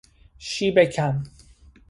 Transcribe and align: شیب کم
شیب 0.39 0.83
کم 0.85 1.23